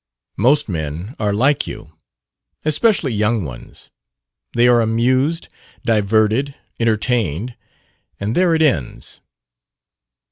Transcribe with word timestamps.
"Most 0.37 0.67
men 0.67 1.13
are 1.19 1.31
like 1.31 1.67
you. 1.67 1.95
Especially 2.65 3.13
young 3.13 3.43
ones. 3.43 3.91
They 4.53 4.67
are 4.67 4.81
amused, 4.81 5.47
diverted, 5.85 6.55
entertained 6.79 7.55
and 8.19 8.33
there 8.33 8.55
it 8.55 8.63
ends." 8.63 9.21